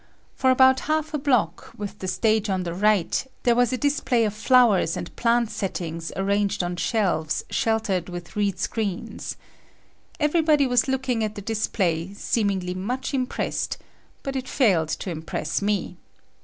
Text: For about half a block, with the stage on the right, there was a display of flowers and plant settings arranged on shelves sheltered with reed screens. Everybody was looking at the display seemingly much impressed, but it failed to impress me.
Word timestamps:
For 0.33 0.49
about 0.49 0.79
half 0.89 1.13
a 1.13 1.19
block, 1.19 1.73
with 1.77 1.99
the 1.99 2.07
stage 2.07 2.49
on 2.49 2.63
the 2.63 2.73
right, 2.73 3.23
there 3.43 3.53
was 3.53 3.71
a 3.71 3.77
display 3.77 4.25
of 4.25 4.33
flowers 4.33 4.97
and 4.97 5.15
plant 5.15 5.51
settings 5.51 6.11
arranged 6.15 6.63
on 6.63 6.75
shelves 6.77 7.43
sheltered 7.51 8.09
with 8.09 8.35
reed 8.35 8.57
screens. 8.57 9.37
Everybody 10.19 10.65
was 10.65 10.87
looking 10.87 11.23
at 11.23 11.35
the 11.35 11.41
display 11.43 12.15
seemingly 12.15 12.73
much 12.73 13.13
impressed, 13.13 13.77
but 14.23 14.35
it 14.35 14.49
failed 14.49 14.89
to 14.89 15.11
impress 15.11 15.61
me. 15.61 15.97